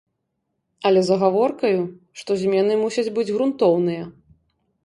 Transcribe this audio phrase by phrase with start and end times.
[0.89, 1.81] Але з агаворкаю,
[2.21, 4.03] што змены мусяць быць грунтоўныя.